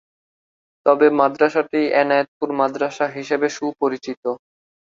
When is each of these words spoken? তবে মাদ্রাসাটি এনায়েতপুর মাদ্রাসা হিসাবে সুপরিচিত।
তবে 0.85 1.07
মাদ্রাসাটি 1.19 1.81
এনায়েতপুর 2.01 2.49
মাদ্রাসা 2.59 3.05
হিসাবে 3.15 3.47
সুপরিচিত। 3.49 4.23